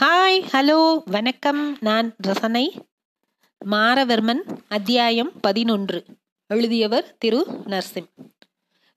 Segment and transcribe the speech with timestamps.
[0.00, 1.76] Hi hello வணக்கம்.
[1.80, 2.74] நான் ரசனை.
[3.70, 6.04] மாரவர்மன் அத்தியாயம் பதினொன்று.
[6.46, 7.46] எழுதியவர் திரு.
[7.66, 8.06] நர்சிம்.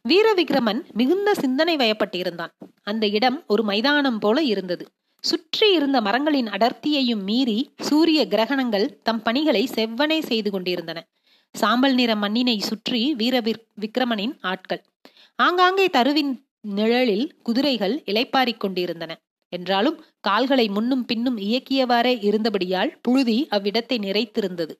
[0.09, 2.51] வீரவிக்ரமன் மிகுந்த சிந்தனை வயப்பட்டிருந்தான்.
[2.83, 4.89] அந்த இடம் ஒரு மைதானம் போல இருந்தது.
[5.19, 11.07] சுற்றி இருந்த மரங்களின் அடர்த்தியையும் மீறி சூரிய கிரகணங்கள் தம் பணிகளை செவ்வனே செய்து கொண்டிருந்தன.
[11.51, 13.41] சாம்பல் நிற மண்ணினை சுற்றி வீர
[13.81, 14.83] விக்ரமனின் ஆட்கள்.
[15.35, 19.21] ஆங்காங்கே தருவின் நிழலில் குதிரைகள் இலைப்பாரிக் கொண்டிருந்தன.
[19.49, 24.79] என்றாலும் கால்களை முன்னும் பின்னும் இயக்கியவாறே இருந்தபடியால் புழுதி அவ்விடத்தை நிறைத்திருந்தது.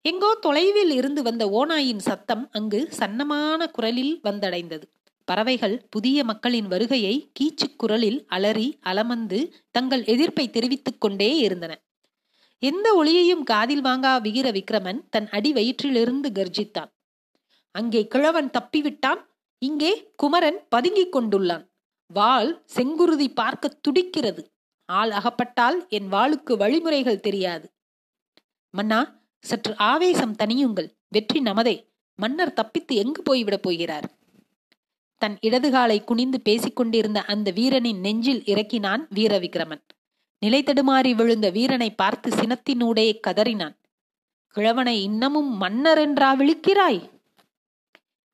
[0.00, 4.82] எங்கோ தொலைவில் இருந்து வந்த ஓநாயின் சத்தம் அங்கு சன்னமான குரலில் வந்தடைந்தது.
[5.24, 11.82] பறவைகள் புதிய மக்களின் வருகையை கீச்சு குரலில் அலறி அலமந்து தங்கள் எதிர்ப்பை தெரிவித்துக் கொண்டே இருந்தன.
[12.58, 16.90] எந்த ஒளியையும் காதில் வாங்கா விகிர விக்ரமன் தன் அடி வயிற்றிலிருந்து கர்ஜித்தான்.
[17.70, 19.20] அங்கே கிழவன் தப்பிவிட்டான்.
[19.58, 21.67] இங்கே குமரன் பதுங்கிக் கொண்டுள்ளான்.
[22.10, 24.42] வாள் செங்குருதி பார்க்க துடிக்கிறது.
[24.88, 27.66] ஆள் அகப்பட்டால் என் வாளுக்கு வழிமுறைகள் தெரியாது.
[28.74, 29.00] மன்னா
[29.44, 31.76] சற்று ஆவேசம் தனியுங்கள் வெற்றி நமதே.
[32.18, 34.06] மன்னர் தப்பித்து எங்கு போய்விடப் போகிறார்?
[35.22, 39.84] தன் இடதுகாலை குனிந்து பேசிக்கொண்டிருந்த அந்த வீரனின் நெஞ்சில் இறக்கினான் வீர விக்ரமன்
[40.42, 43.76] நிலை தடுமாறி விழுந்த வீரனை பார்த்து சினத்தினூடே கதறினான்.
[44.56, 47.00] கிழவனை இன்னமும் மன்னர் என்றா விழிக்கிறாய்?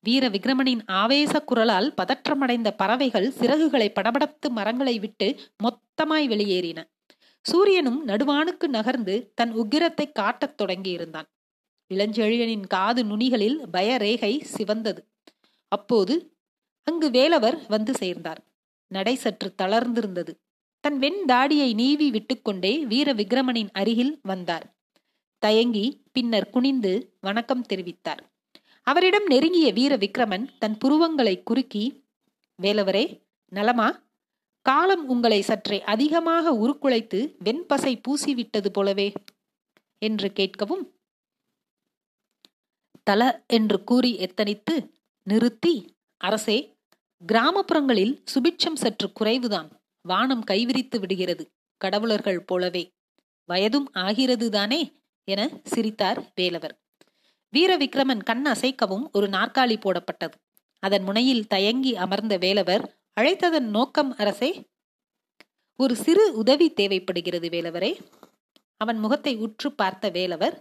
[0.05, 5.29] வீர விக்ரமனின் ஆவேச குரலால் பதற்றமடைந்த பறவைகள் சிறகுகளை படபடத்து மரங்களை விட்டு
[5.63, 6.81] மொத்தமாய் வெளியேறின.
[7.43, 11.29] சூரியனும் நடுவானுக்கு நகர்ந்து தன் உக்கிரத்தை காட்டத் தொடங்கியிருந்தான்.
[11.95, 15.01] இளஞ்செழியனின் காது நுனிகளில் பயரேகை சிவந்தது.
[15.69, 16.37] அப்போது
[16.83, 18.43] அங்கு வேலவர் வந்து சேர்ந்தார்.
[18.89, 20.33] நடை சற்று தளர்ந்திருந்தது.
[20.81, 24.67] தன் வெண் தாடியை நீவி விட்டுக்கொண்டே வீர விக்ரமனின் அருகில் வந்தார்.
[25.39, 28.23] தயங்கி பின்னர் குனிந்து வணக்கம் தெரிவித்தார்.
[28.87, 32.05] அவரிடம் நெருங்கிய வீர விக்ரமன் தன் புருவங்களை குறுக்கி
[32.63, 34.03] வேலவரே நலமா?
[34.63, 39.13] காலம் உங்களை சற்றே அதிகமாக உருக்குலைத்து வெண்பசை பூசிவிட்டது போலவே
[39.99, 40.93] என்று கேட்கவும்
[43.03, 44.75] தல என்று கூறி எத்தனித்து
[45.23, 46.77] நிறுத்தி அரசே
[47.33, 49.69] கிராமப்புறங்களில் சுபிட்சம் சற்று குறைவுதான்.
[50.03, 51.53] வானம் கைவிரித்து விடுகிறது
[51.85, 52.85] கடவுளர்கள் போலவே.
[53.49, 54.81] வயதும் ஆகிறது தானே
[55.25, 56.84] என சிரித்தார் வேலவர்.
[57.55, 60.37] வீர விக்ரமன் கண் அசைக்கவும் ஒரு நாற்காலி போடப்பட்டது.
[60.83, 62.85] அதன் முனையில் தயங்கி அமர்ந்த வேலவர்
[63.21, 64.51] அழைத்ததன் நோக்கம் அரசே
[65.79, 67.93] ஒரு சிறு உதவி தேவைப்படுகிறது வேலவரே.
[68.81, 70.57] அவன் முகத்தை உற்று பார்த்த வேலவர்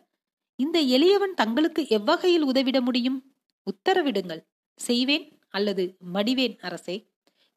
[0.59, 3.19] இந்த எளியவன் தங்களுக்கு எவ்வகையில் உதவிட முடியும்?
[3.67, 4.41] உத்தரவிடுங்கள்.
[4.79, 5.83] செய்வேன் அல்லது
[6.13, 6.97] மடிவேன் அரசே.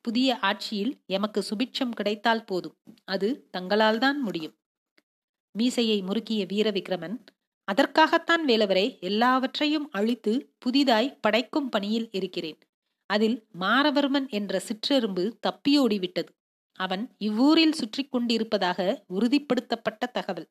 [0.05, 2.77] புதிய ஆட்சியில் எமக்கு சுபிட்சம் கிடைத்தால் போதும்.
[3.05, 4.57] அது தங்களால் தான் முடியும்.
[5.59, 7.17] மீசையை முறுக்கிய வீரவிக்ரமன்
[7.69, 12.59] அதற்காகத்தான் வேலவரே எல்லாவற்றையும் அழித்து புதிதாய் படைக்கும் பணியில் இருக்கிறேன்.
[13.07, 16.31] அதில் மாரவர்மன் என்ற சிற்றெரும்பு தப்பியோடிவிட்டது.
[16.81, 20.49] அவன் இவ்வூரில் சுற்றி கொண்டிருப்பதாக உறுதிப்படுத்தப்பட்ட தகவல்.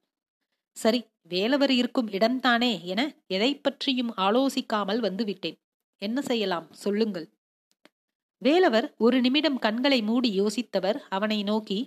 [0.78, 5.58] சரி வேலவர் இருக்கும் இடம்தானே என எதை பற்றியும் ஆலோசிக்காமல் வந்துவிட்டேன்.
[6.02, 6.68] என்ன செய்யலாம்?
[6.72, 7.28] சொல்லுங்கள்.
[8.42, 11.80] வேலவர் ஒரு நிமிடம் கண்களை மூடி யோசித்தவர் அவனை நோக்கி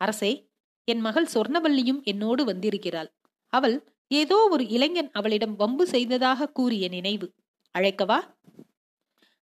[0.00, 0.32] அரசே
[0.84, 3.10] என் மகள் சொர்ணவல்லியும் என்னோடு வந்திருக்கிறாள்.
[3.52, 3.76] அவள்
[4.10, 7.26] ஏதோ ஒரு இளைஞன் அவளிடம் வம்பு செய்ததாக கூறிய நினைவு.
[7.74, 8.18] அழைக்கவா?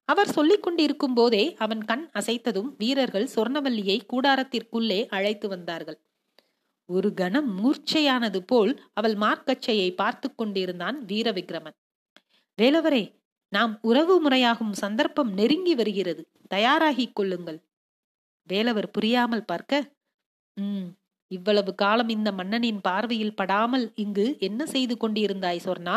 [0.09, 5.99] அவர் சொல்லிக் கொண்டிருக்கும் போதே அவன் கண் அசைத்ததும் வீரர்கள் சொர்ணவல்லியை கூடாரத்திற்குள்ளே அழைத்து வந்தார்கள்.
[6.85, 11.77] ஒரு கணம் மூர்ச்சையானது போல் அவள் மார்க்கச்சையை பார்த்து கொண்டிருந்தான் வீரவிக்ரமன்.
[12.59, 13.05] வேலவரே
[13.53, 16.23] நாம் உறவு முறையாகும் சந்தர்ப்பம் நெருங்கி வருகிறது.
[16.55, 17.59] தயாராகிக் கொள்ளுங்கள்.
[18.49, 19.91] வேலவர் புரியாமல் பார்க்க
[20.57, 20.87] உம்
[21.29, 25.97] இவ்வளவு காலம் இந்த மன்னனின் பார்வையில் படாமல் இங்கு என்ன செய்து கொண்டிருந்தாய் சொர்ணா?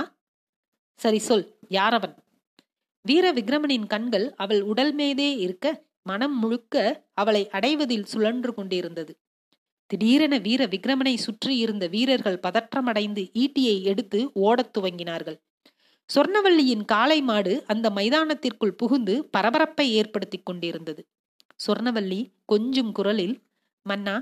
[0.99, 2.15] சரி சொல் யாரவன்?
[3.01, 9.19] வீர விக்ரமனின் கண்கள் அவள் உடல் மீதே இருக்க மனம் முழுக்க அவளை அடைவதில் சுழன்று கொண்டிருந்தது.
[9.87, 15.37] திடீரென வீர விக்ரமனை சுற்றி இருந்த வீரர்கள் பதற்றமடைந்து ஈட்டியை எடுத்து ஓடத் துவங்கினார்கள்.
[16.09, 21.07] சொர்ணவல்லியின் காளை மாடு அந்த மைதானத்திற்குள் புகுந்து பரபரப்பை ஏற்படுத்தி கொண்டிருந்தது.
[21.67, 23.35] சொர்ணவல்லி கொஞ்சும் குரலில்
[23.85, 24.15] மன்னா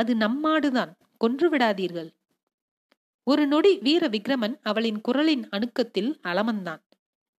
[0.00, 0.92] அது நம்மாடுதான்.
[1.18, 2.10] கொன்று விடாதீர்கள்.
[3.26, 6.82] ஒரு நொடி வீர விக்ரமன் அவளின் குரலின் அணுக்கத்தில் அலமந்தான்.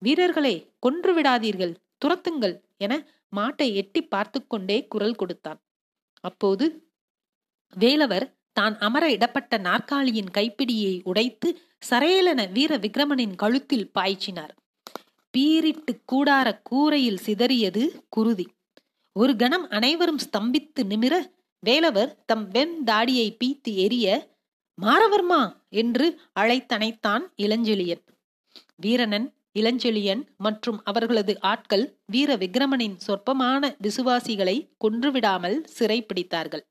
[0.02, 1.74] வீரர்களே கொன்று விடாதீர்கள்.
[2.02, 2.94] துரத்துங்கள் என
[3.36, 5.60] மாட்டை எட்டி பார்த்து கொண்டே குரல் கொடுத்தான்.
[6.24, 6.66] அப்போது
[7.74, 11.50] வேலவர் தான் அமர இடப்பட்ட நாற்காலியின் கைப்பிடியை உடைத்து
[11.90, 14.54] சரையலென வீர விக்ரமனின் கழுத்தில் பாய்ச்சினார்.
[15.34, 18.46] பீரிட்டு கூடார கூரையில் சிதறியது குருதி.
[19.16, 21.14] ஒரு கணம் அனைவரும் ஸ்தம்பித்து நிமிர
[21.64, 24.08] வேலவர் தம் வெண் தாடியை பீத்து எரிய
[24.78, 26.08] மாரவர்மா என்று
[26.40, 28.04] அழைத்தனைத்தான் இளஞ்செழியன்.
[28.82, 29.28] வீரனன்
[29.60, 36.64] இளஞ்செழியன் மற்றும் அவர்களது ஆட்கள் வீர விக்ரமனின் சொற்பமான விசுவாசிகளை கொன்றுவிடாமல் சிறை பிடித்தார்கள்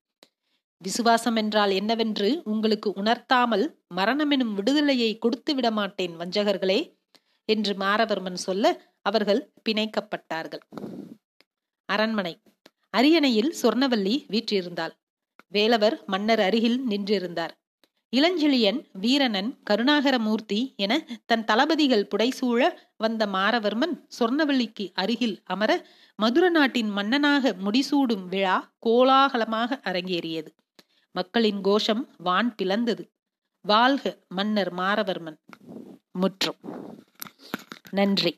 [0.82, 3.64] விசுவாசம் என்றால் என்னவென்று உங்களுக்கு உணர்த்தாமல்
[3.96, 6.80] மரணமெனும் விடுதலையை கொடுத்து விட மாட்டேன் வஞ்சகர்களே
[7.48, 8.64] என்று மாரவர்மன் சொல்ல
[9.02, 10.62] அவர்கள் பிணைக்கப்பட்டார்கள்.
[11.88, 12.34] அரண்மனை
[12.96, 14.94] அரியணையில் சொர்ணவல்லி வீற்றிருந்தாள்.
[15.48, 17.54] வேலவர் மன்னர் அருகில் நின்றிருந்தார்.
[18.12, 20.92] இளஞ்செழியன் வீரனன் கருணாகரமூர்த்தி என
[21.26, 22.60] தன் தளபதிகள் புடைசூழ
[22.96, 25.70] வந்த மாரவர்மன் சொர்ணவல்லிக்கு அருகில் அமர
[26.16, 28.56] மதுர நாட்டின் மன்னனாக முடிசூடும் விழா
[28.86, 30.50] கோலாகலமாக அரங்கேறியது.
[31.14, 33.04] மக்களின் கோஷம் வான் பிளந்தது.
[33.64, 35.38] வாழ்க மன்னர் மாரவர்மன்.
[36.12, 36.60] முற்றும்.
[37.90, 38.36] நன்றி.